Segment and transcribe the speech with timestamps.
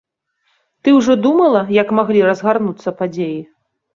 [0.85, 3.37] Ты ўжо думала, як маглі разгарнуцца падзеі?